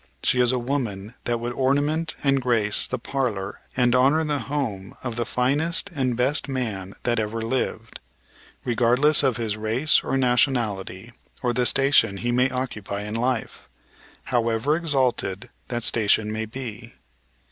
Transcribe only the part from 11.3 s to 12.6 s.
or the station he may